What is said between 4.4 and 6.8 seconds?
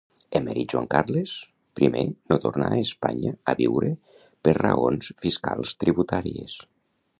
per raons fiscals tributàries